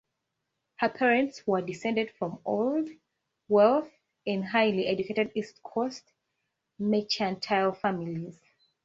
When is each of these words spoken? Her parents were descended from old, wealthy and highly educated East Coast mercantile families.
Her 0.77 0.89
parents 0.89 1.45
were 1.45 1.61
descended 1.61 2.09
from 2.17 2.39
old, 2.43 2.89
wealthy 3.47 3.91
and 4.25 4.43
highly 4.45 4.87
educated 4.87 5.31
East 5.35 5.61
Coast 5.61 6.11
mercantile 6.79 7.73
families. 7.73 8.41